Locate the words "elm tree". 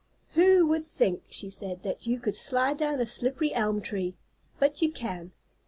3.53-4.15